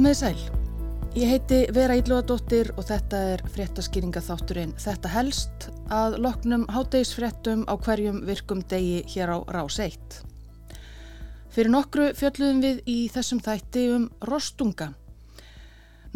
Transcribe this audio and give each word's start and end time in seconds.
Komið 0.00 0.14
sæl. 0.16 0.38
Ég 1.12 1.28
heiti 1.28 1.56
Vera 1.76 1.92
Ílúadóttir 2.00 2.70
og 2.80 2.86
þetta 2.88 3.18
er 3.34 3.42
fréttaskýringa 3.52 4.22
þátturinn 4.24 4.70
Þetta 4.80 5.10
helst 5.12 5.66
að 5.92 6.16
loknum 6.24 6.62
hátegisfréttum 6.72 7.66
á 7.68 7.76
hverjum 7.76 8.22
virkum 8.24 8.62
degi 8.64 9.02
hér 9.12 9.34
á 9.36 9.38
Rás 9.52 9.76
1. 9.76 10.16
Fyrir 11.52 11.68
nokkru 11.74 12.06
fjöldluðum 12.16 12.62
við 12.64 12.80
í 12.88 12.96
þessum 13.12 13.42
þætti 13.44 13.84
um 13.98 14.08
rostunga. 14.24 14.88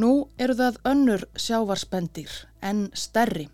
Nú 0.01 0.30
eru 0.41 0.57
það 0.62 0.80
önnur 0.95 1.29
sjávarspendir 1.37 2.32
en 2.65 2.87
stærri. 2.96 3.51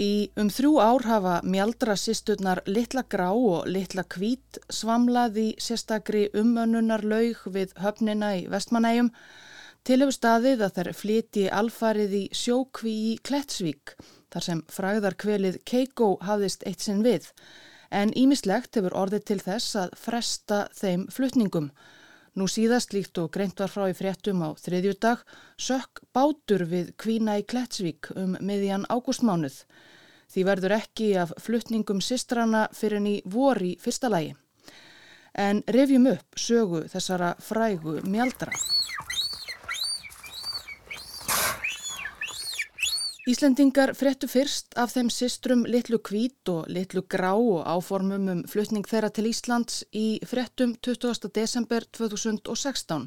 Í 0.00 0.30
um 0.40 0.48
þrjú 0.48 0.78
ár 0.80 1.04
hafa 1.04 1.32
mjaldra 1.44 1.92
sýsturnar 1.98 2.62
litla 2.64 3.02
grá 3.12 3.28
og 3.34 3.66
litla 3.68 4.06
kvít 4.08 4.60
svamlaði 4.72 5.50
sérstakri 5.60 6.28
umönnunar 6.32 7.04
laug 7.04 7.42
við 7.52 7.74
höfnina 7.82 8.30
í 8.38 8.46
vestmanægjum 8.48 9.10
til 9.84 9.98
hefur 10.00 10.16
staðið 10.16 10.64
að 10.64 10.78
þær 10.78 10.90
fliti 10.96 11.44
alfarið 11.60 12.16
í 12.16 12.22
sjókví 12.32 12.94
í 13.10 13.12
Klettsvík 13.28 13.94
þar 14.32 14.46
sem 14.46 14.62
fræðarkvelið 14.72 15.60
Keiko 15.68 16.14
hafðist 16.24 16.64
eitt 16.68 16.80
sinn 16.86 17.04
við 17.04 17.28
en 17.90 18.14
ímislegt 18.16 18.78
hefur 18.78 18.96
orðið 18.96 19.26
til 19.28 19.40
þess 19.42 19.76
að 19.82 19.96
fresta 19.98 20.60
þeim 20.80 21.08
flutningum. 21.12 21.70
Nú 22.38 22.46
síðast 22.46 22.92
líkt 22.94 23.18
og 23.18 23.32
greint 23.34 23.58
var 23.58 23.70
frá 23.72 23.88
í 23.90 23.94
fréttum 23.98 24.44
á 24.46 24.54
þriðjúdag 24.54 25.24
sökk 25.58 26.04
bátur 26.14 26.62
við 26.70 26.92
kvína 27.00 27.40
í 27.40 27.46
Klettsvík 27.50 28.12
um 28.14 28.36
miðjan 28.38 28.86
ágústmánuð. 28.86 29.56
Því 30.30 30.44
verður 30.46 30.76
ekki 30.76 31.08
af 31.18 31.34
fluttningum 31.42 31.98
sistrana 31.98 32.68
fyrir 32.70 33.02
ný 33.02 33.16
vor 33.26 33.58
í 33.58 33.72
fyrsta 33.82 34.12
lægi. 34.14 34.36
En 35.34 35.64
revjum 35.66 36.06
upp 36.12 36.38
sögu 36.38 36.84
þessara 36.92 37.34
frægu 37.42 37.98
mjaldra. 38.06 38.54
Íslendingar 43.30 43.92
fréttu 43.94 44.26
fyrst 44.26 44.72
af 44.80 44.90
þeim 44.90 45.10
sistrum 45.12 45.60
litlu 45.68 46.00
kvít 46.02 46.50
og 46.50 46.70
litlu 46.72 47.04
grá 47.06 47.36
og 47.36 47.60
áformum 47.62 48.24
um 48.32 48.40
flutning 48.50 48.88
þeirra 48.88 49.10
til 49.14 49.28
Íslands 49.30 49.84
í 49.94 50.18
fréttum 50.26 50.72
20. 50.82 51.28
desember 51.36 51.86
2016. 51.94 53.04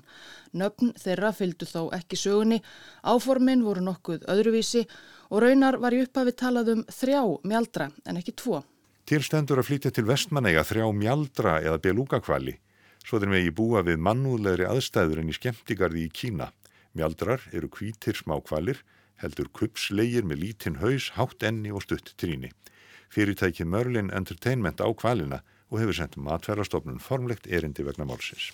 Nöfn 0.62 0.94
þeirra 1.02 1.34
fylgdu 1.36 1.68
þó 1.68 1.82
ekki 1.98 2.22
sögunni, 2.22 2.62
áformin 3.04 3.66
voru 3.68 3.84
nokkuð 3.84 4.24
öðruvísi 4.32 4.86
og 5.28 5.44
raunar 5.44 5.80
var 5.84 5.98
í 5.98 6.06
upphafi 6.06 6.38
talað 6.40 6.72
um 6.78 6.88
þrjá 7.02 7.22
mjaldra 7.44 7.90
en 8.08 8.24
ekki 8.24 8.38
tvo. 8.40 8.64
Tilstendur 9.04 9.60
að 9.60 9.74
flytja 9.74 9.92
til 9.92 10.08
vestmanæga 10.08 10.64
þrjá 10.64 10.88
mjaldra 11.04 11.60
eða 11.66 11.84
belúgakvali, 11.84 12.56
svo 13.04 13.20
þeir 13.20 13.36
megi 13.36 13.52
búa 13.60 13.84
við 13.84 14.00
mannúðlegri 14.00 14.72
aðstæður 14.72 15.26
en 15.26 15.36
í 15.36 15.40
skemmtigarði 15.42 16.08
í 16.08 16.16
Kína. 16.16 16.54
Mjaldrar 16.96 17.44
eru 17.52 17.68
kvítir 17.68 18.16
smá 18.16 18.38
kvalir, 18.40 18.86
heldur 19.24 19.50
kupslegir 19.56 20.28
með 20.28 20.44
lítinn 20.44 20.82
haus, 20.84 21.10
hátt 21.18 21.44
enni 21.48 21.72
og 21.72 21.86
stutt 21.88 22.14
tríni. 22.20 22.52
Fyrirtæki 23.14 23.66
Merlin 23.66 24.12
Entertainment 24.14 24.82
á 24.84 24.90
kvalina 24.94 25.42
og 25.72 25.82
hefur 25.82 25.98
sendt 25.98 26.20
matverðarstofnun 26.22 27.02
formlegt 27.02 27.48
erindi 27.48 27.86
vegna 27.86 28.06
málsins. 28.10 28.52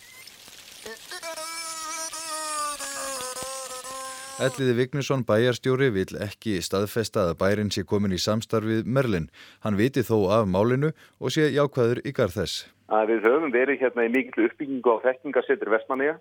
Elliði 4.40 4.74
Vignesson 4.78 5.25
bæjarstjóri 5.28 5.90
vil 5.91 6.13
ekki 6.24 6.62
staðfesta 6.63 7.25
að 7.28 7.38
bærin 7.41 7.72
sé 7.75 7.81
komin 7.84 8.16
í 8.16 8.19
samstarfið 8.24 8.86
Merlin. 8.88 9.25
Hann 9.66 9.75
viti 9.75 10.00
þó 10.00 10.30
af 10.31 10.46
málinu 10.47 10.94
og 11.19 11.34
sé 11.36 11.50
jákvæður 11.51 12.00
í 12.07 12.13
garð 12.16 12.38
þess. 12.38 12.62
Að 12.88 13.12
við 13.12 13.28
höfum 13.28 13.51
verið 13.51 13.84
hérna 13.84 14.06
í 14.07 14.13
mikil 14.13 14.46
uppbyggingu 14.47 14.96
á 14.96 15.03
þekkingarsettur 15.09 15.74
Vestmanniða. 15.75 16.16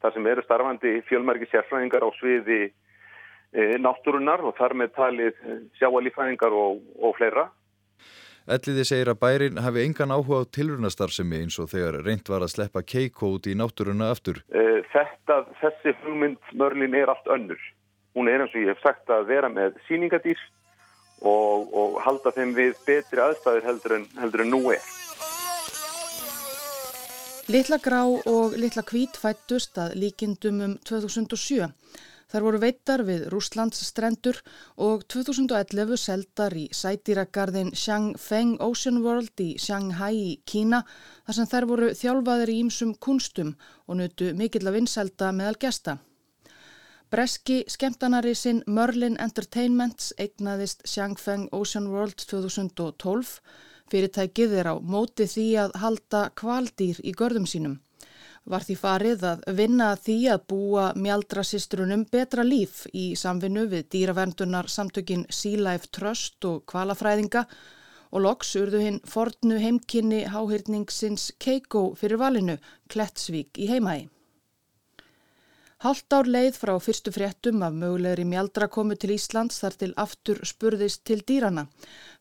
Það 0.00 0.16
sem 0.16 0.30
eru 0.32 0.44
starfandi 0.46 0.94
fjölmarki 1.10 1.50
sérfræðingar 1.52 2.08
á 2.08 2.10
sviði 2.16 2.62
e, 3.52 3.76
náttúrunar 3.80 4.42
og 4.44 4.56
þar 4.58 4.74
með 4.82 4.92
talið 4.96 5.40
sjáalífræðingar 5.80 6.54
og, 6.54 6.82
og 7.00 7.16
fleira. 7.18 7.48
Elliði 8.48 8.84
segir 8.88 9.10
að 9.12 9.18
bærin 9.20 9.58
hafi 9.60 9.82
engan 9.84 10.14
áhuga 10.14 10.40
á 10.40 10.50
tilrunastarfsemi 10.56 11.42
eins 11.42 11.58
og 11.60 11.68
þegar 11.68 11.98
reynd 12.00 12.30
var 12.32 12.46
að 12.46 12.54
sleppa 12.54 12.80
keiko 12.80 13.34
út 13.36 13.48
í 13.50 13.56
náttúruna 13.58 14.08
aftur. 14.14 14.40
Eh, 14.48 14.78
þetta, 14.88 15.42
þessi 15.60 15.92
hugmynd 16.04 16.54
mörlin 16.56 16.96
er 16.96 17.12
allt 17.12 17.28
önnur. 17.28 17.60
Hún 18.16 18.30
er 18.32 18.40
eins 18.46 18.54
og 18.54 18.62
ég 18.62 18.72
hef 18.72 18.80
sagt 18.80 19.12
að 19.12 19.28
vera 19.28 19.50
með 19.52 19.76
síningadýr 19.88 20.40
og, 21.20 21.68
og 21.76 22.00
halda 22.06 22.32
þeim 22.38 22.54
við 22.56 22.72
betri 22.86 23.20
aðstæður 23.20 23.68
heldur 23.68 23.96
en, 23.98 24.08
heldur 24.22 24.44
en 24.46 24.52
nú 24.54 24.62
er. 24.72 24.88
Litla 27.52 27.78
grá 27.80 28.02
og 28.04 28.56
litla 28.60 28.82
hvít 28.84 29.16
fættust 29.16 29.76
að 29.80 29.94
líkindum 30.00 30.64
um 30.64 30.74
2007. 30.88 31.68
Þar 32.28 32.44
voru 32.44 32.58
veittar 32.60 33.00
við 33.08 33.22
Rúslands 33.32 33.78
strendur 33.88 34.36
og 34.84 35.06
2011 35.08 35.96
seldar 36.02 36.52
í 36.60 36.66
sætýragarðin 36.76 37.70
Xiangfeng 37.72 38.58
Ocean 38.66 38.98
World 39.04 39.40
í 39.40 39.54
Shanghai 39.56 40.12
í 40.12 40.34
Kína 40.44 40.82
þar 41.24 41.38
sem 41.38 41.48
þær 41.48 41.68
voru 41.70 41.88
þjálfaðir 41.96 42.52
í 42.52 42.58
ýmsum 42.66 42.92
kunstum 43.00 43.54
og 43.86 44.00
nutu 44.02 44.34
mikill 44.36 44.68
að 44.68 44.76
vinselda 44.76 45.32
meðal 45.32 45.56
gesta. 45.64 45.96
Breski 47.08 47.62
skemmtanari 47.72 48.34
sinn 48.36 48.60
Merlin 48.66 49.16
Entertainments 49.16 50.12
eignaðist 50.20 50.84
Xiangfeng 50.84 51.48
Ocean 51.56 51.88
World 51.88 52.20
2012. 52.28 53.38
Fyrirtækið 53.88 54.58
er 54.60 54.68
á 54.68 54.76
móti 54.76 55.24
því 55.24 55.48
að 55.64 55.78
halda 55.80 56.26
kvaldýr 56.36 57.00
í 57.00 57.16
görðum 57.16 57.48
sínum 57.48 57.80
var 58.48 58.64
því 58.64 58.76
farið 58.80 59.24
að 59.28 59.42
vinna 59.58 59.88
því 60.00 60.16
að 60.32 60.44
búa 60.52 60.84
mjaldrasistrunum 60.96 62.04
betra 62.12 62.44
líf 62.46 62.86
í 62.96 63.12
samvinnu 63.18 63.66
við 63.72 63.88
dýravendunar 63.94 64.70
samtökin 64.72 65.26
Sea 65.30 65.60
Life 65.60 65.92
Trust 65.92 66.44
og 66.48 66.64
kvalafræðinga 66.70 67.44
og 68.08 68.24
loks 68.24 68.54
urðu 68.56 68.84
hinn 68.84 69.00
fornu 69.04 69.58
heimkynni 69.60 70.24
háhyrningsins 70.32 71.32
Keiko 71.38 71.90
fyrir 71.98 72.20
valinu 72.20 72.56
Klettsvík 72.88 73.60
í 73.60 73.68
heimægi. 73.72 74.08
Hallt 75.78 76.10
ár 76.10 76.26
leið 76.26 76.56
frá 76.58 76.72
fyrstu 76.82 77.12
fréttum 77.14 77.60
af 77.62 77.76
mögulegri 77.78 78.24
mjaldra 78.26 78.66
komu 78.66 78.96
til 78.98 79.12
Íslands 79.14 79.60
þar 79.62 79.74
til 79.78 79.88
aftur 80.02 80.40
spurðist 80.50 81.04
til 81.06 81.20
dýrana. 81.28 81.68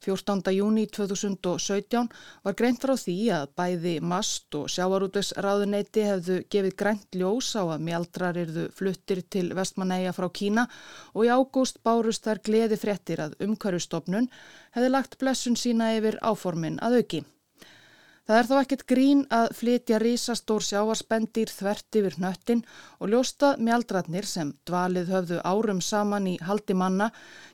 14. 0.05 0.43
júni 0.53 0.83
2017 0.93 2.11
var 2.45 2.55
greint 2.59 2.83
frá 2.85 2.93
því 3.01 3.15
að 3.33 3.55
bæði 3.57 3.93
mast 4.11 4.53
og 4.59 4.67
sjávarútvegsráðuneyti 4.69 6.03
hefðu 6.05 6.35
gefið 6.53 6.75
grænt 6.83 7.17
ljós 7.17 7.49
á 7.57 7.65
að 7.65 7.87
mjaldrar 7.87 8.37
erðu 8.43 8.67
fluttir 8.77 9.23
til 9.25 9.47
vestmanæja 9.57 10.11
frá 10.13 10.27
Kína 10.29 10.67
og 11.15 11.25
í 11.25 11.31
ágúst 11.33 11.81
bárust 11.81 12.29
þar 12.29 12.43
gleði 12.45 12.77
fréttir 12.77 13.25
að 13.25 13.33
umhverjustofnun 13.41 14.29
hefði 14.77 14.93
lagt 14.93 15.17
blessun 15.17 15.57
sína 15.57 15.95
yfir 15.97 16.19
áformin 16.21 16.77
að 16.77 16.99
auki. 17.01 17.23
Það 18.27 18.37
er 18.37 18.47
þó 18.47 18.55
ekkert 18.59 18.81
grín 18.91 19.19
að 19.31 19.53
flytja 19.55 19.97
rísastór 20.03 20.65
sjáarspendir 20.67 21.47
þvert 21.47 21.97
yfir 21.99 22.17
hnöttin 22.17 22.63
og 22.99 23.13
ljósta 23.13 23.53
mjaldratnir 23.55 24.27
sem 24.27 24.51
dvalið 24.67 25.13
höfðu 25.13 25.37
árum 25.47 25.79
saman 25.79 26.27
í 26.33 26.35
haldi 26.43 26.75
manna 26.75 27.07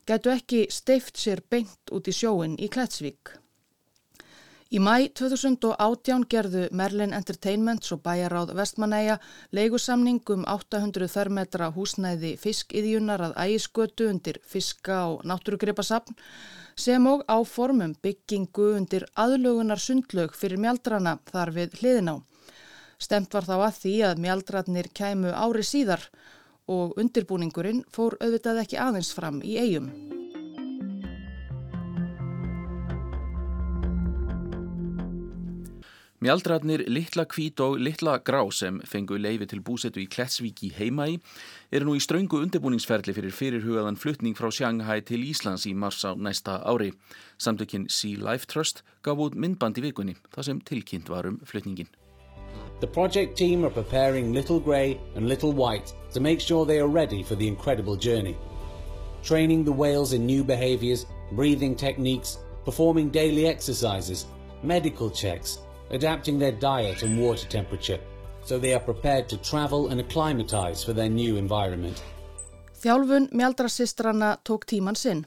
gætu 0.09 0.33
ekki 0.33 0.65
steift 0.73 1.21
sér 1.21 1.45
beint 1.45 1.93
út 1.93 2.09
í 2.09 2.17
sjóin 2.17 2.57
í 2.57 2.71
Klettsvík. 2.73 3.35
Í 4.73 4.79
mæ 4.81 5.05
2018 5.13 6.23
gerðu 6.33 6.63
Merlin 6.73 7.11
Entertainment 7.13 7.85
og 7.93 7.99
bæjaráð 8.07 8.55
Vestmanæja 8.57 9.19
leigusamning 9.53 10.23
um 10.33 10.47
800 10.49 11.11
þörmetra 11.13 11.67
húsnæði 11.75 12.31
fiskiðjunar 12.41 13.21
að 13.27 13.35
ægiskötu 13.43 14.07
undir 14.09 14.39
fiska 14.49 14.97
og 15.11 15.27
náttúrugripasapn 15.29 16.17
sem 16.73 17.05
og 17.05 17.21
áformum 17.29 17.93
byggingu 18.01 18.71
undir 18.79 19.05
aðlugunar 19.13 19.77
sundlög 19.77 20.33
fyrir 20.33 20.57
mjaldrana 20.57 21.19
þar 21.29 21.53
við 21.59 21.77
hliðin 21.77 22.09
á. 22.09 22.15
Stemt 22.97 23.29
var 23.37 23.45
þá 23.45 23.55
að 23.59 23.79
því 23.83 23.95
að 24.09 24.25
mjaldratnir 24.25 24.89
kæmu 24.89 25.37
ári 25.37 25.61
síðar 25.69 26.09
og 26.65 26.97
undirbúningurinn 26.97 27.85
fór 27.93 28.17
auðvitað 28.17 28.65
ekki 28.65 28.81
aðeins 28.81 29.13
fram 29.13 29.43
í 29.45 29.59
eigum. 29.61 29.93
Mjaldrarnir 36.23 36.85
Littla 36.87 37.25
Kvít 37.27 37.59
og 37.59 37.81
Littla 37.83 38.13
Grá 38.23 38.39
sem 38.55 38.77
fengu 38.87 39.17
leifi 39.19 39.43
til 39.51 39.59
búsetu 39.59 39.99
í 39.99 40.05
Kletsvík 40.07 40.61
í 40.63 40.69
Heimæi 40.71 41.17
eru 41.75 41.89
nú 41.89 41.95
í 41.97 42.03
ströngu 42.05 42.37
undirbúningsferli 42.45 43.11
fyrir 43.17 43.33
fyrirhugaðan 43.35 43.97
flutning 43.99 44.37
frá 44.37 44.47
Shanghai 44.47 45.01
til 45.03 45.25
Íslands 45.27 45.65
í 45.67 45.73
mars 45.75 45.99
á 46.07 46.15
næsta 46.15 46.61
ári. 46.63 46.93
Samtökinn 47.35 47.89
Sea 47.91 48.15
Life 48.15 48.47
Trust 48.47 48.85
gaf 49.03 49.19
út 49.19 49.35
myndband 49.35 49.81
í 49.81 49.83
vikunni 49.83 50.15
þar 50.31 50.47
sem 50.47 50.61
tilkynnt 50.63 51.11
var 51.11 51.27
um 51.27 51.41
flutningin. 51.43 51.91
The 52.79 52.87
project 52.87 53.35
team 53.35 53.65
are 53.65 53.73
preparing 53.81 54.31
Little 54.31 54.61
Grey 54.61 54.95
and 55.17 55.27
Little 55.27 55.51
White 55.51 55.91
to 56.13 56.21
make 56.21 56.39
sure 56.39 56.65
they 56.65 56.79
are 56.79 56.87
ready 56.87 57.21
for 57.21 57.35
the 57.35 57.49
incredible 57.49 57.97
journey. 57.97 58.37
Training 59.23 59.65
the 59.65 59.75
whales 59.75 60.13
in 60.13 60.25
new 60.25 60.45
behaviors, 60.45 61.05
breathing 61.33 61.75
techniques, 61.75 62.37
performing 62.63 63.09
daily 63.09 63.45
exercises, 63.47 64.25
medical 64.63 65.09
checks, 65.09 65.59
adapting 65.91 66.39
their 66.39 66.51
diet 66.51 67.03
and 67.03 67.19
water 67.19 67.47
temperature, 67.47 67.99
so 68.45 68.59
they 68.59 68.73
are 68.73 68.83
prepared 68.83 69.27
to 69.29 69.37
travel 69.37 69.89
and 69.89 69.99
acclimatize 69.99 70.83
for 70.83 70.93
their 70.93 71.09
new 71.09 71.37
environment. 71.37 72.03
Þjálfun 72.83 73.29
mjaldrasistrana 73.31 74.37
tók 74.43 74.65
tíman 74.65 74.95
sinn. 74.95 75.25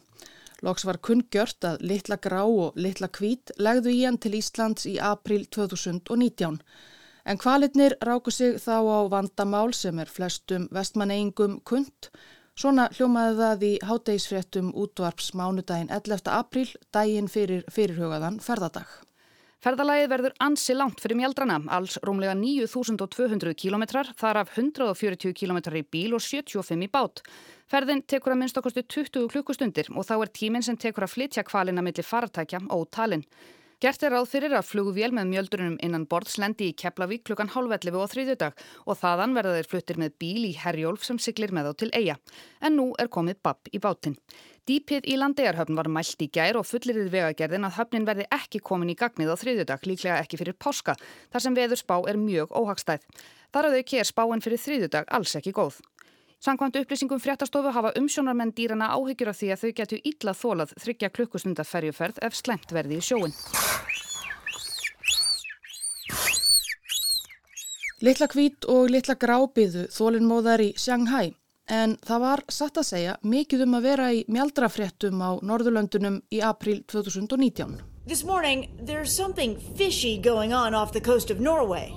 Loks 0.64 0.84
var 0.84 0.98
kunngjört 1.04 1.64
að 1.68 1.82
Littla 1.88 2.16
Grá 2.20 2.42
og 2.44 2.76
Littla 2.80 3.08
Kvít 3.12 3.52
legðu 3.60 3.92
í 3.92 4.02
hann 4.04 4.18
til 4.20 4.36
Íslands 4.38 4.86
í 4.88 4.96
april 5.00 5.46
2019. 5.52 6.58
En 7.26 7.40
kvalitnir 7.40 7.96
ráku 8.04 8.30
sig 8.30 8.60
þá 8.62 8.76
á 8.80 9.00
vandamál 9.12 9.74
sem 9.74 9.98
er 9.98 10.12
flestum 10.12 10.68
vestmanneingum 10.72 11.60
kund. 11.64 12.10
Svona 12.56 12.86
hljómaði 12.92 13.36
það 13.40 13.66
í 13.68 13.72
hátegisfréttum 13.84 14.70
útvarps 14.72 15.34
mánudaginn 15.36 15.92
11. 15.92 16.30
april, 16.32 16.68
daginn 16.92 17.28
fyrir 17.28 17.66
fyrirhugaðan 17.72 18.40
ferðadag. 18.40 18.88
Ferðalagið 19.64 20.10
verður 20.12 20.34
ansi 20.44 20.74
langt 20.76 21.00
fyrir 21.00 21.16
mjaldrana, 21.16 21.56
alls 21.72 21.96
rúmlega 22.04 22.34
9200 22.36 23.54
kilometrar, 23.56 24.10
þar 24.18 24.42
af 24.42 24.52
140 24.52 25.32
kilometrar 25.32 25.78
í 25.80 25.84
bíl 25.96 26.12
og 26.16 26.20
75 26.20 26.84
í 26.84 26.90
bát. 26.92 27.22
Ferðin 27.72 28.04
tekur 28.04 28.34
að 28.34 28.42
minnst 28.42 28.60
okkurstu 28.60 28.84
20 28.84 29.30
klukkustundir 29.32 29.88
og 29.94 30.04
þá 30.04 30.16
er 30.18 30.34
tíminn 30.38 30.66
sem 30.66 30.76
tekur 30.76 31.08
að 31.08 31.14
flytja 31.14 31.46
kvalina 31.48 31.84
millir 31.84 32.04
faratækja 32.04 32.66
og 32.76 32.90
talin. 32.92 33.24
Gert 33.80 34.04
er 34.06 34.14
ráð 34.14 34.30
fyrir 34.30 34.54
að 34.56 34.68
flugvél 34.70 35.12
með 35.12 35.26
mjöldurunum 35.34 35.74
innan 35.84 36.06
borðslendi 36.08 36.70
í 36.70 36.76
Keflavík 36.80 37.26
klukkan 37.28 37.50
hálfellefu 37.52 38.00
og 38.00 38.08
þriðjudag 38.08 38.62
og 38.88 38.96
þaðan 38.96 39.34
verða 39.36 39.58
þeir 39.58 39.68
fluttir 39.68 40.00
með 40.00 40.14
bíl 40.22 40.46
í 40.48 40.54
Herjólf 40.56 41.04
sem 41.04 41.18
siglir 41.20 41.52
með 41.52 41.68
þá 41.68 41.82
til 41.82 41.90
eiga. 41.92 42.16
En 42.64 42.78
nú 42.78 42.86
er 42.96 43.12
komið 43.12 43.42
babb 43.44 43.68
í 43.76 43.80
bátinn. 43.84 44.16
Dýpið 44.66 45.04
í 45.06 45.14
landegarhöfn 45.14 45.76
var 45.78 45.86
mælt 45.86 46.22
í 46.24 46.26
gær 46.34 46.56
og 46.58 46.64
fullirðið 46.66 47.12
vegagerðin 47.12 47.68
að 47.68 47.76
höfnin 47.76 48.06
verði 48.08 48.24
ekki 48.34 48.58
komin 48.58 48.88
í 48.90 48.96
gagnið 48.98 49.28
á 49.30 49.38
þriðjudag, 49.38 49.84
líklega 49.86 50.16
ekki 50.24 50.40
fyrir 50.40 50.56
páska, 50.58 50.96
þar 51.30 51.44
sem 51.44 51.54
veður 51.54 51.78
spá 51.78 51.94
er 52.10 52.18
mjög 52.18 52.50
óhagstæð. 52.50 53.04
Þar 53.54 53.68
að 53.68 53.76
þau 53.76 53.84
kér 53.92 54.10
spáin 54.10 54.42
fyrir 54.42 54.62
þriðjudag 54.64 55.06
alls 55.14 55.36
ekki 55.38 55.54
góð. 55.54 55.78
Sankvæmt 56.42 56.80
upplýsingum 56.82 57.22
fréttastofu 57.22 57.70
hafa 57.78 57.94
umsjónarmenn 57.94 58.56
dýrana 58.58 58.90
áhyggjur 58.98 59.30
af 59.30 59.38
því 59.38 59.52
að 59.54 59.62
þau 59.62 59.72
getur 59.78 60.04
illa 60.10 60.36
þólað 60.42 60.74
þryggja 60.82 61.14
klukkustunda 61.14 61.62
ferjuferð 61.62 62.18
ef 62.26 62.34
slemt 62.42 62.74
verði 62.74 62.98
í 62.98 63.06
sjóin. 63.06 63.38
Littla 68.02 68.26
kvít 68.34 68.66
og 68.66 68.90
litla 68.90 69.14
grábiðu 69.14 69.86
þólinnmóðar 69.94 70.66
í 70.66 70.72
Shanghai 70.74 71.36
en 71.72 71.96
það 72.06 72.22
var 72.22 72.44
satt 72.52 72.78
að 72.80 72.88
segja 72.90 73.16
mikið 73.26 73.66
um 73.66 73.76
að 73.78 73.86
vera 73.90 74.08
í 74.14 74.24
mjaldrafréttum 74.30 75.20
á 75.22 75.30
Norðurlöndunum 75.42 76.22
í 76.30 76.40
april 76.44 76.82
2019. 76.86 77.78
This 78.06 78.24
morning 78.24 78.68
there's 78.78 79.14
something 79.14 79.58
fishy 79.76 80.16
going 80.18 80.54
on 80.54 80.74
off 80.74 80.92
the 80.92 81.00
coast 81.00 81.30
of 81.30 81.40
Norway. 81.40 81.92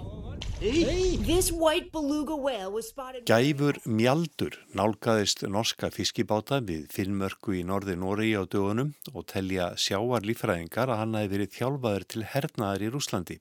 Gæfur 3.29 3.77
mjaldur 3.87 4.57
nálgæðist 4.75 5.45
norska 5.47 5.87
fiskibáta 5.95 6.59
við 6.59 6.89
finnmörku 6.91 7.55
í 7.55 7.63
norði 7.63 7.95
Nóri 7.95 8.33
á 8.35 8.43
dögunum 8.43 8.91
og 9.13 9.23
telja 9.31 9.69
sjáar 9.79 10.27
lífræðingar 10.27 10.91
að 10.91 10.99
hann 10.99 11.15
hafi 11.15 11.31
verið 11.31 11.53
þjálfaður 11.55 12.07
til 12.11 12.23
hernaðar 12.33 12.83
í 12.83 12.91
Rúslandi. 12.91 13.37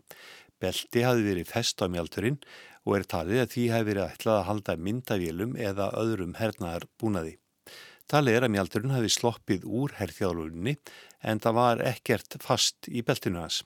Belti 0.62 1.02
hafi 1.02 1.26
verið 1.26 1.50
fest 1.50 1.82
á 1.82 1.90
mjaldurinn 1.90 2.38
og 2.88 2.94
er 2.96 3.04
talið 3.12 3.42
að 3.42 3.50
því 3.52 3.66
hafi 3.74 3.86
verið 3.90 4.06
ætlað 4.06 4.38
að 4.38 4.46
halda 4.48 4.76
myndavélum 4.86 5.52
eða 5.60 5.90
öðrum 6.00 6.32
hernaðar 6.38 6.88
búnaði. 7.00 7.34
Talið 8.08 8.38
er 8.38 8.46
að 8.46 8.52
mjaldurinn 8.54 8.94
hafi 8.94 9.10
sloppið 9.12 9.66
úr 9.68 9.92
herþjálfurinni 9.98 10.72
en 11.28 11.42
það 11.44 11.56
var 11.58 11.82
ekkert 11.90 12.38
fast 12.40 12.88
í 12.88 13.02
beltinu 13.04 13.42
hans. 13.42 13.60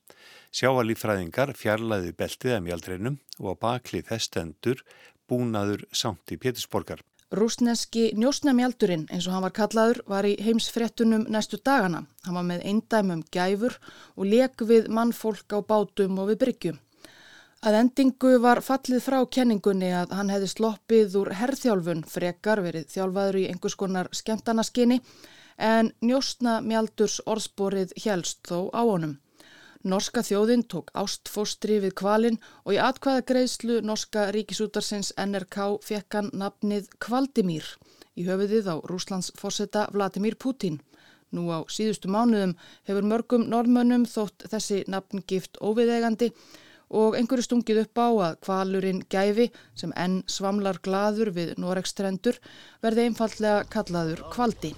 Sjáalífræðingar 0.51 1.55
fjarlæði 1.55 2.11
beltið 2.19 2.57
að 2.57 2.65
mjaldreinum 2.67 3.21
og 3.39 3.61
baklið 3.63 4.11
þesstendur 4.11 4.83
búnaður 5.31 5.87
samt 5.95 6.35
í 6.35 6.41
Pétursborgar. 6.43 7.05
Rúsneski 7.33 8.11
njósnamjaldurinn 8.19 9.07
eins 9.09 9.25
og 9.29 9.37
hann 9.37 9.47
var 9.47 9.55
kallaður 9.57 10.03
var 10.11 10.27
í 10.29 10.35
heimsfrettunum 10.43 11.29
næstu 11.33 11.63
dagana. 11.63 12.03
Hann 12.27 12.37
var 12.37 12.45
með 12.51 12.67
eindæmum 12.69 13.23
gæfur 13.33 13.79
og 14.19 14.27
leik 14.27 14.67
við 14.69 14.91
mannfólk 14.93 15.55
á 15.55 15.63
bátum 15.63 16.19
og 16.19 16.35
við 16.35 16.43
bryggjum. 16.43 16.83
Að 17.62 17.76
endingu 17.79 18.31
var 18.43 18.59
fallið 18.67 19.05
frá 19.05 19.20
kenningunni 19.31 19.93
að 19.94 20.17
hann 20.19 20.31
hefði 20.32 20.49
sloppið 20.50 21.12
úr 21.20 21.29
herrþjálfun 21.38 22.00
frekar 22.11 22.59
verið 22.64 22.88
þjálfaður 22.91 23.37
í 23.38 23.43
einhvers 23.53 23.76
konar 23.79 24.09
skemtanaskinni 24.19 24.97
en 25.62 25.93
njósna 26.03 26.56
mjaldurs 26.67 27.20
orðsporið 27.23 27.93
helst 28.03 28.41
þó 28.50 28.67
á 28.75 28.82
honum. 28.82 29.12
Norska 29.87 30.25
þjóðin 30.26 30.64
tók 30.75 30.91
ástfóstri 31.05 31.76
við 31.85 31.94
kvalin 32.03 32.41
og 32.64 32.75
í 32.75 32.81
atkvæða 32.82 33.23
greiðslu 33.31 33.79
Norska 33.87 34.26
ríkisútarsins 34.35 35.12
NRK 35.23 35.79
fekk 35.87 36.19
hann 36.19 36.32
nafnið 36.43 36.91
Kvaldimír 36.99 37.70
í 38.19 38.26
höfuðið 38.26 38.73
á 38.75 38.76
Rúslands 38.91 39.31
fórseta 39.38 39.87
Vladimir 39.94 40.35
Putin. 40.35 40.81
Nú 41.31 41.47
á 41.55 41.62
síðustu 41.70 42.11
mánuðum 42.11 42.59
hefur 42.91 43.06
mörgum 43.06 43.47
norðmönnum 43.55 44.11
þótt 44.11 44.50
þessi 44.50 44.82
nafngift 44.91 45.62
óviðegandi 45.62 46.32
og 46.93 47.17
einhverju 47.17 47.47
stungið 47.49 47.83
upp 47.87 48.00
á 48.00 48.09
að 48.29 48.39
kvalurinn 48.47 49.03
gæfi 49.11 49.49
sem 49.75 49.93
enn 49.97 50.21
svamlar 50.29 50.79
gladur 50.85 51.33
við 51.33 51.55
Norekstrendur 51.61 52.39
verði 52.85 53.09
einfallega 53.09 53.65
kallaður 53.73 54.25
Kvaldi. 54.33 54.75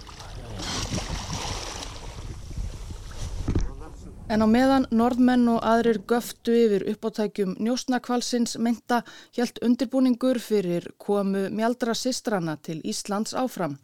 En 4.24 4.40
á 4.40 4.48
meðan 4.48 4.86
norðmenn 4.88 5.50
og 5.52 5.58
aðrir 5.68 5.98
göftu 6.08 6.54
yfir 6.56 6.86
uppáttækjum 6.94 7.58
njósnakvalsins 7.60 8.56
mynda 8.56 9.02
hjælt 9.36 9.60
undirbúningur 9.66 10.40
fyrir 10.40 10.86
komu 10.98 11.50
mjaldra 11.52 11.92
sistrana 11.94 12.56
til 12.56 12.80
Íslands 12.88 13.34
áfram. 13.36 13.76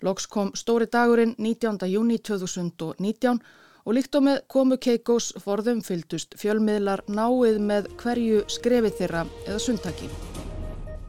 Loks 0.00 0.26
kom 0.32 0.54
stóri 0.56 0.88
dagurinn 0.88 1.34
19. 1.38 1.84
júni 1.92 2.18
2019 2.18 3.42
og 3.86 3.94
líkt 3.94 4.18
á 4.18 4.20
með 4.20 4.40
komu 4.50 4.76
Keikós 4.82 5.30
forðum 5.42 5.80
fyldust 5.86 6.34
fjölmiðlar 6.40 7.04
náið 7.06 7.60
með 7.62 7.92
hverju 8.02 8.42
skrefið 8.50 8.98
þeirra 8.98 9.22
eða 9.46 9.62
sundtaki. 9.62 10.10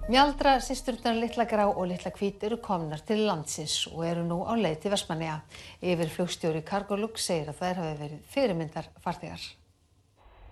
Mjaldra, 0.08 0.54
sýsturnar 0.64 1.18
Littla 1.20 1.44
Grá 1.50 1.66
og 1.68 1.84
Littla 1.90 2.14
Kvít 2.16 2.46
eru 2.48 2.62
komnar 2.64 3.02
til 3.04 3.26
landsins 3.28 3.82
og 3.90 4.06
eru 4.08 4.24
nú 4.24 4.38
á 4.48 4.56
leið 4.56 4.78
til 4.86 4.94
Vestmanneja. 4.94 5.42
Yfir 5.84 6.14
flugstjóri 6.14 6.64
Cargolux 6.64 7.28
segir 7.28 7.52
að 7.52 7.60
þær 7.60 7.82
hafi 7.82 7.98
verið 8.06 8.24
fyrirmyndar 8.32 8.88
farþegar. 9.04 9.44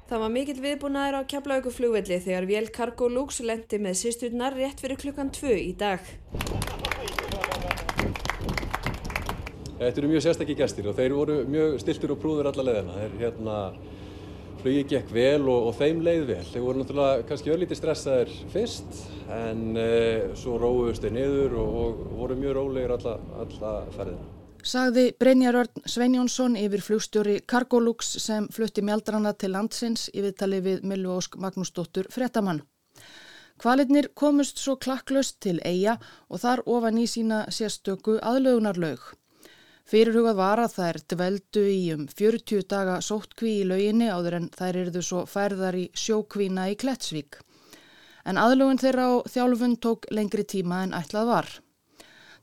Það 0.09 0.21
var 0.25 0.35
mikill 0.35 0.59
viðbúnaður 0.59 1.21
á 1.23 1.29
Keflavíku 1.31 1.71
flugvelli 1.71 2.19
þegar 2.27 2.51
vél 2.51 2.67
Cargolux 2.75 3.39
lendi 3.47 3.79
með 3.79 4.01
sýsturnar 4.03 4.59
rétt 4.59 4.83
fyrir 4.83 4.99
klukkan 4.99 5.31
2 5.31 5.55
í 5.55 5.71
dag. 5.79 6.03
Þetta 9.85 10.01
eru 10.01 10.07
mjög 10.09 10.23
sérstakki 10.25 10.55
gæstir 10.57 10.87
og 10.89 10.95
þeir 10.97 11.13
voru 11.13 11.33
mjög 11.45 11.75
stiltur 11.83 12.15
og 12.15 12.21
prúður 12.23 12.47
alla 12.49 12.63
leðina. 12.65 12.93
Þeir 12.97 13.17
hérna 13.19 13.57
flugið 14.63 14.87
gekk 14.89 15.11
vel 15.13 15.43
og, 15.45 15.67
og 15.69 15.75
þeim 15.77 15.99
leið 16.01 16.23
vel. 16.31 16.45
Þeir 16.49 16.63
voru 16.63 16.79
náttúrulega 16.81 17.25
kannski 17.29 17.51
öllítið 17.53 17.77
stressaðir 17.77 18.31
fyrst 18.49 18.95
en 19.35 19.59
uh, 19.77 20.31
svo 20.41 20.55
róðust 20.61 21.05
þeir 21.05 21.13
niður 21.19 21.53
og, 21.61 21.75
og 21.75 22.15
voru 22.17 22.37
mjög 22.39 22.55
rólegir 22.57 22.93
alla, 22.95 23.13
alla 23.43 23.73
ferðina. 23.93 24.31
Sagði 24.65 25.03
Brynjarörn 25.21 25.83
Sveinjónsson 25.85 26.55
yfir 26.57 26.81
flugstjóri 26.81 27.35
Cargolux 27.45 28.15
sem 28.23 28.47
flutti 28.55 28.81
mjaldrana 28.81 29.35
til 29.37 29.51
landsins 29.53 30.07
í 30.09 30.23
viðtali 30.25 30.63
við 30.65 30.87
Millu 30.89 31.11
Ósk 31.19 31.37
Magnúsdóttur 31.37 32.09
Frettamann. 32.09 32.63
Kvalitnir 33.61 34.09
komust 34.17 34.57
svo 34.63 34.73
klakklaust 34.81 35.37
til 35.45 35.59
eiga 35.61 35.99
og 36.25 36.41
þar 36.41 36.63
ofan 36.65 36.97
í 36.97 37.05
sína 37.05 37.43
sérstöku 37.53 38.17
aðlögunarlaug. 38.17 39.05
Fyrirhugað 39.85 40.37
var 40.39 40.59
að 40.63 40.71
þær 40.79 40.97
dveldu 41.13 41.63
í 41.69 41.81
um 41.93 42.05
40 42.09 42.63
daga 42.73 42.95
sóttkví 43.05 43.51
í 43.59 43.67
lauginni 43.69 44.07
áður 44.09 44.37
en 44.39 44.47
þær 44.55 44.79
eruðu 44.81 45.03
svo 45.05 45.19
færðar 45.29 45.77
í 45.77 45.83
sjókvína 45.93 46.71
í 46.71 46.77
Klettsvík. 46.81 47.37
En 48.25 48.39
aðlugun 48.41 48.81
þeirra 48.81 49.05
á 49.05 49.15
þjálfun 49.29 49.77
tók 49.85 50.07
lengri 50.09 50.47
tíma 50.55 50.81
en 50.87 50.97
ætlað 50.97 51.29
var. 51.29 51.51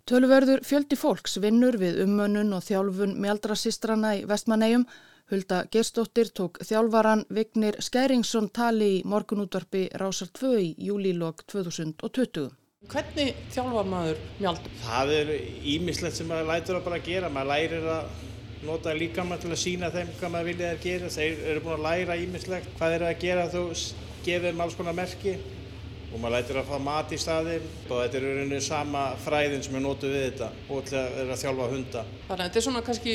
Tölverður 0.06 0.62
fjöldi 0.66 0.98
fólks 0.98 1.36
vinnur 1.42 1.80
við 1.82 1.98
ummönnun 2.06 2.54
og 2.54 2.62
þjálfun 2.68 3.18
mjaldrasistrana 3.26 4.14
í 4.20 4.24
vestmannegjum. 4.30 4.86
Hulda 5.32 5.64
Gerstóttir 5.74 6.30
tók 6.30 6.62
þjálfaran 6.62 7.26
Vignir 7.26 7.82
Skæringsson 7.82 8.52
tali 8.54 8.96
í 9.00 9.04
morgunútvarpi 9.08 9.88
Rásar 9.98 10.30
2 10.38 10.56
í 10.62 10.74
júlílokk 10.86 11.42
2020. 11.50 12.52
Hvernig 12.90 13.36
þjálfa 13.54 13.82
maður 13.86 14.18
mjald? 14.42 14.66
Það 14.82 15.12
er 15.16 15.30
ímislegt 15.74 16.18
sem 16.18 16.28
maður 16.28 16.48
lætur 16.50 16.78
að 16.78 16.86
bara 16.88 16.98
gera. 17.06 17.30
Maður 17.32 17.50
lærir 17.52 17.86
að 17.94 18.28
nota 18.66 18.94
líka 18.96 19.24
maður 19.26 19.44
til 19.46 19.52
að 19.54 19.60
sína 19.62 19.90
þeim 19.94 20.12
hvað 20.18 20.34
maður 20.34 20.50
vilja 20.50 20.72
þeir 20.72 20.82
gera. 20.84 21.10
Þeir 21.16 21.42
eru 21.52 21.64
búin 21.64 21.76
að 21.78 21.86
læra 21.86 22.18
ímislegt 22.20 22.68
hvað 22.76 22.94
þeir 22.94 22.98
eru 22.98 23.08
að 23.08 23.22
gera 23.22 23.48
þú 23.54 23.64
gefið 24.26 24.48
þeim 24.50 24.64
alls 24.66 24.78
konar 24.78 24.98
merki 24.98 25.34
og 26.12 26.20
maður 26.20 26.34
lætur 26.36 26.60
að 26.60 26.68
fá 26.68 26.78
mat 26.84 27.12
í 27.14 27.18
staðin 27.22 27.70
og 27.88 27.94
þetta 28.02 28.18
er 28.18 28.26
rauninu 28.26 28.60
sama 28.66 29.06
fræðin 29.24 29.64
sem 29.64 29.78
er 29.78 29.84
nótu 29.86 30.10
við 30.12 30.26
þetta 30.26 30.50
og 30.68 30.84
til 30.90 30.98
að 31.00 31.14
vera 31.16 31.36
að 31.36 31.44
þjálfa 31.46 31.68
hunda. 31.72 32.04
Þannig 32.28 32.34
að 32.34 32.48
þetta 32.48 32.60
er 32.60 32.66
svona 32.66 32.84
kannski 32.88 33.14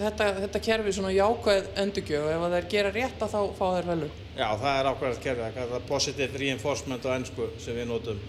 þetta, 0.00 0.26
þetta 0.40 0.62
kerfi 0.66 0.96
svona 0.96 1.12
jákvæð 1.14 1.70
endurgjöf 1.84 2.26
ef 2.32 2.42
það 2.44 2.58
er 2.58 2.68
gera 2.74 2.92
rétt 2.96 3.24
að 3.24 3.34
þá 3.36 3.40
fá 3.60 3.64
þær 3.76 3.88
velu? 3.92 4.10
Já, 4.34 4.46
það 4.62 4.74
er 4.74 4.90
ákveðast 4.90 5.24
kerfi, 5.24 5.48
það 5.56 5.74
er 5.78 5.88
positive 5.88 6.42
reinforcement 6.42 7.06
á 7.06 7.10
ennsku 7.16 7.48
sem 7.60 7.76
við 7.76 7.90
notum. 7.90 8.22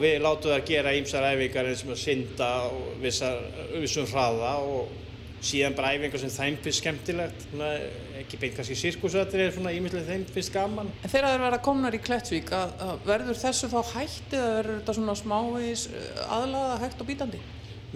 Við 0.00 0.16
látum 0.24 0.54
það 0.54 0.66
gera 0.70 0.96
ímsar 0.96 1.28
æfingar 1.28 1.70
eins 1.70 1.84
og 1.84 2.00
synda 2.00 2.50
og 2.70 2.98
vissar, 3.02 3.42
vissum 3.74 4.08
hraða 4.08 4.56
og 4.64 4.90
síðan 5.44 5.76
bara 5.76 5.94
æfingar 5.96 6.20
sem 6.20 6.32
þeim 6.32 6.58
finnst 6.64 6.82
skemmtilegt, 6.82 7.46
svona, 7.48 7.70
ekki 8.20 8.40
beint 8.40 8.58
kannski 8.58 8.76
sirkusöttir 8.76 9.44
er 9.46 9.54
svona 9.54 9.72
ímyndilegt 9.76 10.10
þeim 10.10 10.26
finnst 10.34 10.52
gaman. 10.54 10.90
En 11.00 11.12
þegar 11.12 11.28
það 11.28 11.36
er 11.36 11.44
verið 11.46 11.58
að 11.58 11.64
komna 11.68 11.92
í 11.92 12.02
Klettsvík, 12.04 12.52
að, 12.56 12.74
að 12.84 13.08
verður 13.08 13.40
þessu 13.40 13.70
þá 13.72 13.80
hættið 13.94 14.44
að 14.44 14.54
verður 14.58 14.78
þetta 14.78 14.96
svona 14.98 15.16
smávegis 15.20 15.86
aðlaða 16.28 16.78
hægt 16.84 17.02
og 17.02 17.10
bítandi? 17.10 17.42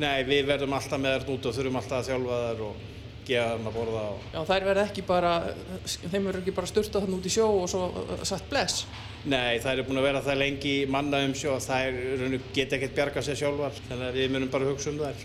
Nei, 0.01 0.25
við 0.27 0.49
verðum 0.49 0.75
alltaf 0.75 1.01
með 1.01 1.21
þær 1.21 1.35
út 1.37 1.49
og 1.49 1.57
þurfum 1.59 1.81
alltaf 1.81 2.01
að 2.01 2.09
þjálfa 2.11 2.39
þær 2.45 2.63
og 2.67 2.85
gefa 3.25 3.51
þarna 3.51 3.71
að 3.71 3.77
borða. 3.79 4.05
Og... 4.11 4.29
Já, 4.33 4.41
þær 4.51 4.69
verður 4.69 4.85
ekki 4.89 5.05
bara, 5.09 5.35
þeim 5.87 6.29
verður 6.29 6.41
ekki 6.41 6.57
bara 6.57 6.71
styrtað 6.71 7.05
þarna 7.05 7.19
út 7.21 7.29
í 7.29 7.35
sjó 7.35 7.47
og 7.53 7.69
svo 7.71 7.85
uh, 7.93 8.15
satt 8.27 8.49
bless? 8.51 8.87
Nei, 9.25 9.57
þær 9.63 9.79
eru 9.79 9.87
búin 9.89 10.03
að 10.03 10.07
vera 10.11 10.21
það 10.25 10.41
lengi 10.43 10.75
manna 10.93 11.23
um 11.25 11.33
sjó 11.33 11.55
og 11.57 11.63
þær 11.65 11.95
geta 12.53 12.77
ekkert 12.77 12.97
bjarga 12.99 13.23
sér 13.25 13.39
sjálfar, 13.41 13.79
þannig 13.89 14.11
að 14.11 14.19
við 14.21 14.35
munum 14.35 14.51
bara 14.53 14.69
hugsa 14.69 14.91
um 14.93 15.01
þær. 15.01 15.25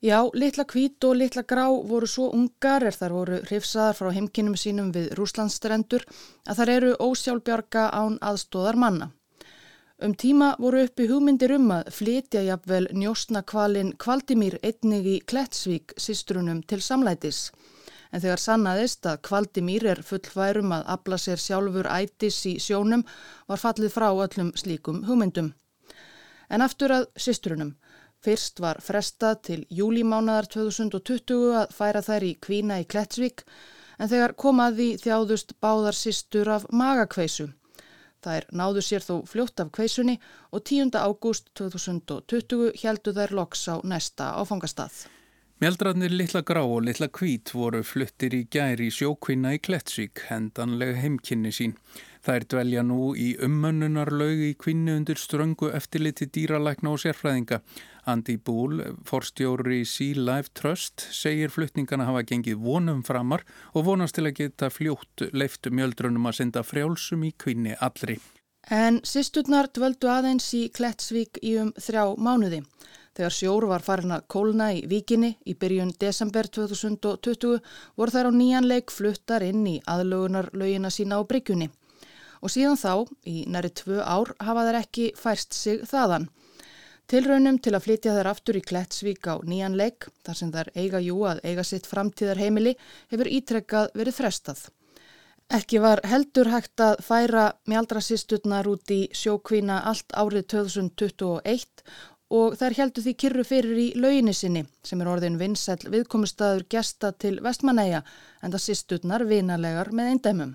Já, 0.00 0.18
litla 0.32 0.64
kvít 0.64 1.04
og 1.04 1.16
litla 1.20 1.42
grá 1.44 1.66
voru 1.68 2.08
svo 2.08 2.30
ungar 2.36 2.84
er 2.88 2.96
þar 2.96 3.14
voru 3.16 3.38
hrifsaðar 3.44 3.96
frá 3.96 4.10
heimkinnum 4.16 4.56
sínum 4.60 4.92
við 4.92 5.10
Rúslandsstrendur 5.16 6.04
að 6.48 6.60
þar 6.60 6.72
eru 6.74 6.92
ósjálfbjarga 7.04 7.88
án 7.92 8.16
aðstóðar 8.24 8.80
manna. 8.80 9.10
Um 10.00 10.14
tíma 10.16 10.54
voru 10.56 10.86
uppi 10.86 11.04
hugmyndir 11.08 11.52
um 11.56 11.68
að 11.76 11.90
flytja 11.92 12.40
jafnvel 12.46 12.86
njóstnakvalin 12.96 13.92
Kvaldimír 14.00 14.56
einnig 14.64 15.04
í 15.04 15.18
Klettsvík 15.20 15.92
sístrunum 16.00 16.62
til 16.64 16.80
samlætis. 16.80 17.50
En 18.10 18.22
þegar 18.22 18.42
sannaðist 18.42 19.06
að 19.06 19.20
Kvaldimír 19.28 19.86
er 19.92 20.02
fullværum 20.06 20.72
að 20.74 20.88
abla 20.94 21.18
sér 21.20 21.38
sjálfur 21.38 21.86
ætis 21.86 22.40
í 22.50 22.56
sjónum 22.58 23.04
var 23.46 23.62
fallið 23.62 23.94
frá 23.94 24.08
öllum 24.10 24.50
slíkum 24.58 25.04
hugmyndum. 25.06 25.52
En 26.50 26.66
aftur 26.66 26.94
að 26.96 27.06
sístrunum. 27.16 27.76
Fyrst 28.20 28.60
var 28.60 28.82
frestað 28.84 29.38
til 29.46 29.60
júlímánaðar 29.72 30.50
2020 30.52 31.54
að 31.62 31.70
færa 31.72 32.02
þær 32.04 32.26
í 32.26 32.34
kvína 32.46 32.80
í 32.82 32.88
Klettsvík 32.90 33.46
en 34.00 34.10
þegar 34.10 34.36
komaði 34.36 34.90
þjáðust 35.00 35.54
báðar 35.62 35.96
sístur 35.96 36.50
af 36.52 36.66
magakveisu. 36.72 37.48
Þær 38.20 38.46
náðu 38.52 38.82
sér 38.84 39.04
þó 39.04 39.14
fljótt 39.28 39.62
af 39.62 39.70
kveisunni 39.72 40.18
og 40.52 40.66
10. 40.68 40.92
ágúst 41.00 41.48
2020 41.56 42.74
heldu 42.82 43.14
þær 43.16 43.32
loks 43.38 43.64
á 43.72 43.80
næsta 43.80 44.34
áfangastað. 44.36 45.06
Mjaldrarnir 45.60 46.08
Lilla 46.08 46.40
Grá 46.40 46.62
og 46.64 46.86
Lilla 46.86 47.10
Kvít 47.12 47.50
voru 47.52 47.82
fluttir 47.84 48.32
í 48.32 48.46
gæri 48.48 48.86
í 48.88 48.92
sjókvinna 48.96 49.50
í 49.52 49.58
Klettsvík, 49.60 50.22
hendanlega 50.30 50.94
heimkynni 51.02 51.52
sín. 51.52 51.74
Þær 52.24 52.46
dvelja 52.54 52.84
nú 52.88 53.10
í 53.12 53.34
ummönnunarlaug 53.44 54.40
í 54.46 54.54
kvinni 54.56 54.94
undir 54.96 55.20
ströngu 55.20 55.68
eftirliti 55.76 56.30
dýralækna 56.32 56.94
og 56.94 57.02
sérfræðinga. 57.04 57.60
Andi 58.08 58.38
Búl, 58.40 58.80
forstjóri 59.04 59.82
Sea 59.84 60.16
Life 60.16 60.56
Trust, 60.56 61.04
segir 61.12 61.52
flutningana 61.52 62.08
hafa 62.08 62.24
gengið 62.32 62.56
vonum 62.64 63.04
framar 63.04 63.44
og 63.74 63.84
vonast 63.90 64.16
til 64.16 64.30
að 64.30 64.38
geta 64.40 64.72
fljótt 64.72 65.28
leiftu 65.36 65.76
mjöldrunum 65.76 66.32
að 66.32 66.38
senda 66.40 66.64
frjálsum 66.64 67.28
í 67.28 67.34
kvinni 67.36 67.76
allri. 67.84 68.16
En 68.72 69.02
sýsturnar 69.04 69.68
dvöldu 69.76 70.08
aðeins 70.08 70.48
í 70.56 70.70
Klettsvík 70.72 71.36
í 71.44 71.58
um 71.60 71.76
þrjá 71.76 72.16
mánuði. 72.16 72.64
Þegar 73.16 73.34
sjór 73.34 73.66
var 73.70 73.82
farin 73.82 74.14
að 74.14 74.26
kólna 74.30 74.70
í 74.76 74.84
vikinni 74.90 75.32
í 75.50 75.56
byrjun 75.58 75.90
desember 75.98 76.46
2020 76.46 77.58
voru 77.98 78.14
þær 78.14 78.30
á 78.30 78.32
nýjanleik 78.36 78.94
fluttar 78.94 79.42
inn 79.42 79.64
í 79.66 79.80
aðlögunarlaugina 79.90 80.92
sína 80.94 81.18
á 81.18 81.26
bryggjunni. 81.26 81.70
Og 82.40 82.52
síðan 82.54 82.78
þá, 82.80 82.92
í 83.26 83.44
næri 83.50 83.72
tvö 83.76 83.98
ár, 84.00 84.30
hafa 84.38 84.66
þær 84.68 84.78
ekki 84.80 85.10
færst 85.18 85.56
sig 85.58 85.82
þaðan. 85.90 86.30
Tilraunum 87.10 87.58
til 87.58 87.74
að 87.74 87.84
flytja 87.88 88.12
þær 88.14 88.28
aftur 88.30 88.56
í 88.60 88.62
Klettsvík 88.62 89.26
á 89.26 89.42
nýjan 89.42 89.74
leik, 89.74 90.06
þar 90.22 90.36
sem 90.38 90.52
þær 90.54 90.70
eiga 90.78 91.00
jú 91.02 91.24
að 91.26 91.40
eiga 91.42 91.64
sitt 91.66 91.88
framtíðar 91.90 92.38
heimili, 92.38 92.76
hefur 93.10 93.26
ítrekkað 93.26 93.90
verið 93.98 94.20
frestað. 94.20 94.68
Ekki 95.50 95.80
var 95.82 95.98
heldur 96.06 96.46
hægt 96.52 96.78
að 96.78 97.00
færa 97.02 97.48
mjaldrasistutnar 97.66 98.68
út 98.70 98.92
í 98.94 99.00
sjókvína 99.10 99.80
allt 99.90 100.14
árið 100.14 100.46
2021 100.54 101.82
og 102.30 102.54
þær 102.58 102.76
heldur 102.78 103.04
því 103.04 103.14
kyrru 103.22 103.44
fyrir 103.44 103.78
í 103.82 103.86
lauginni 103.98 104.34
sinni 104.36 104.64
sem 104.86 105.00
er 105.02 105.10
orðin 105.10 105.38
vinsæl 105.40 105.80
viðkomustadur 105.90 106.66
gesta 106.70 107.10
til 107.12 107.38
vestmanæja 107.42 108.04
en 108.42 108.54
það 108.54 108.66
sistutnar 108.66 109.26
vinalegar 109.26 109.90
með 109.90 110.12
eindæmum. 110.14 110.54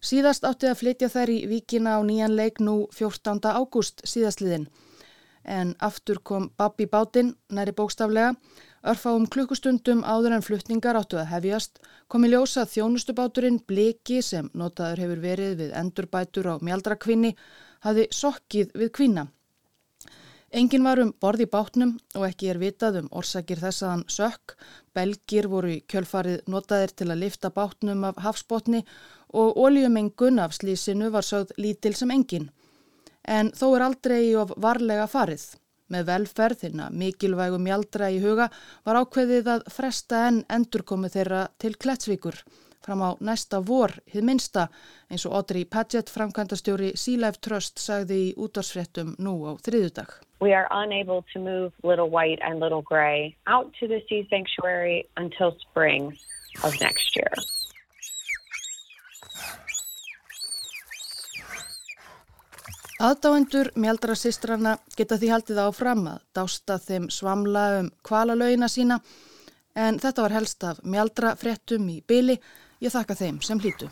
Síðast 0.00 0.44
átti 0.44 0.70
að 0.70 0.80
flytja 0.80 1.08
þær 1.12 1.32
í 1.32 1.38
vikina 1.50 1.96
á 1.96 2.00
nýjan 2.06 2.36
leik 2.36 2.60
nú 2.60 2.86
14. 2.94 3.40
ágúst 3.52 4.04
síðastliðin 4.08 4.68
en 5.46 5.74
aftur 5.78 6.18
kom 6.26 6.48
Babbi 6.58 6.86
bátinn, 6.90 7.34
næri 7.54 7.72
bókstaflega, 7.72 8.34
örfáum 8.82 9.28
klukkustundum 9.30 10.02
áður 10.02 10.36
en 10.36 10.42
flutningar 10.42 10.98
áttu 10.98 11.20
að 11.20 11.30
hefjast, 11.34 11.78
kom 12.08 12.26
í 12.26 12.32
ljósa 12.32 12.66
þjónustubáturinn 12.66 13.60
Bliki 13.66 14.20
sem 14.22 14.50
notaður 14.54 15.04
hefur 15.04 15.22
verið 15.22 15.56
við 15.62 15.76
endurbætur 15.78 16.50
á 16.50 16.54
mjaldrakvinni, 16.58 17.36
hafi 17.86 18.08
sokkið 18.10 18.74
við 18.74 18.92
kvinna. 18.98 19.28
Engin 20.56 20.86
var 20.86 20.96
um 21.02 21.10
borði 21.20 21.44
bátnum 21.52 21.90
og 22.16 22.22
ekki 22.30 22.48
er 22.48 22.56
vitað 22.56 23.02
um 23.02 23.08
orsakir 23.20 23.60
þess 23.60 23.82
að 23.84 23.90
hann 23.92 24.04
sökk. 24.08 24.54
Belgir 24.96 25.48
voru 25.52 25.74
í 25.74 25.82
kjölfarið 25.84 26.46
notaðir 26.48 26.94
til 26.96 27.10
að 27.10 27.20
lifta 27.26 27.50
bátnum 27.52 28.06
af 28.08 28.22
hafsbótni 28.24 28.80
og 29.36 29.58
ólíumengun 29.60 30.40
af 30.40 30.54
slísinu 30.56 31.10
var 31.12 31.26
sögð 31.28 31.52
lítil 31.60 31.92
sem 31.98 32.14
engin 32.14 32.48
en 33.26 33.50
þó 33.58 33.66
er 33.74 33.84
aldrei 33.88 34.20
of 34.38 34.54
varlega 34.56 35.04
farið. 35.10 35.44
Með 35.92 36.08
velferðina 36.08 36.86
mikilvægum 36.90 37.62
mjaldra 37.62 38.08
í 38.10 38.20
huga 38.22 38.48
var 38.86 39.00
ákveðið 39.02 39.50
að 39.52 39.66
fresta 39.74 40.22
enn 40.30 40.40
endurkomi 40.56 41.10
þeirra 41.12 41.46
til 41.62 41.74
Klettsvíkur 41.76 42.40
fram 42.86 43.02
á 43.02 43.10
næsta 43.20 43.60
vor, 43.66 43.92
hið 44.06 44.24
minsta, 44.24 44.68
eins 45.10 45.26
og 45.26 45.34
Audrey 45.40 45.66
Padgett, 45.66 46.10
framkvæmdastjóri 46.14 46.92
Sea 46.94 47.18
Life 47.26 47.42
Trust, 47.42 47.82
sagði 47.82 48.20
í 48.28 48.32
útvarsfrettum 48.38 49.16
nú 49.18 49.40
á 49.50 49.58
þriðudag. 49.58 50.20
We 50.40 50.52
are 50.52 50.68
unable 50.70 51.24
to 51.32 51.38
move 51.38 51.72
Little 51.82 52.10
White 52.10 52.40
and 52.42 52.60
Little 52.60 52.82
Gray 52.82 53.36
out 53.46 53.72
to 53.80 53.88
the 53.88 54.02
sea 54.08 54.26
sanctuary 54.28 55.08
until 55.16 55.56
spring 55.70 56.16
of 56.62 56.74
next 56.80 57.16
year. 57.16 57.32
Aðdáendur 62.96 63.74
mjaldrasistrana 63.76 64.78
geta 64.96 65.18
því 65.20 65.28
haldið 65.28 65.58
áfram 65.66 66.06
að 66.08 66.22
dásta 66.36 66.78
þeim 66.80 67.10
svamla 67.12 67.64
um 67.80 67.90
kvalalauina 68.08 68.70
sína 68.72 68.96
en 69.76 69.98
þetta 70.00 70.24
var 70.24 70.36
helst 70.36 70.64
af 70.64 70.80
mjaldrafrettum 70.80 71.90
í 71.92 71.98
byli. 72.08 72.38
Ég 72.80 72.92
þakka 72.92 73.18
þeim 73.20 73.42
sem 73.44 73.60
hlýtu. 73.60 73.90